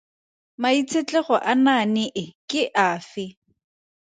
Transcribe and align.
Maitshetlego 0.61 1.35
a 1.51 1.53
naane 1.63 2.03
e 2.21 2.23
ke 2.49 2.61
afe? 2.87 3.25